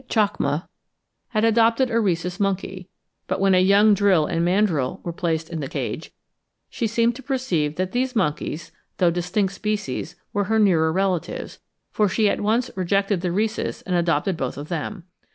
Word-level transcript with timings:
chacma) 0.09 0.67
had 1.27 1.45
adopted 1.45 1.91
a 1.91 1.99
Rhesus 1.99 2.39
monkey; 2.39 2.89
but 3.27 3.39
when 3.39 3.53
a 3.53 3.61
young 3.61 3.93
drill 3.93 4.25
and 4.25 4.43
mandrill 4.43 4.99
were 5.03 5.13
placed 5.13 5.47
in 5.51 5.59
the 5.59 5.67
cage, 5.69 6.09
she 6.71 6.87
seemed 6.87 7.15
to 7.17 7.21
perceive 7.21 7.75
that 7.75 7.91
these 7.91 8.15
monkeys, 8.15 8.71
though 8.97 9.11
distinct 9.11 9.53
species, 9.53 10.15
were 10.33 10.45
her 10.45 10.57
nearer 10.57 10.91
relatives, 10.91 11.59
for 11.91 12.09
she 12.09 12.27
at 12.27 12.41
once 12.41 12.71
rejected 12.75 13.21
the 13.21 13.31
Rhesus 13.31 13.83
and 13.83 13.95
adopted 13.95 14.35
both 14.35 14.57
of 14.57 14.69
them. 14.69 15.03